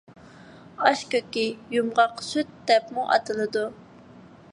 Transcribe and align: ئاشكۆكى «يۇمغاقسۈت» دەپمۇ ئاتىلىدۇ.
ئاشكۆكى 0.85 1.43
«يۇمغاقسۈت» 1.75 2.57
دەپمۇ 2.71 3.05
ئاتىلىدۇ. 3.17 3.63